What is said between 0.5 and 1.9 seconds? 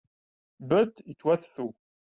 But it was so.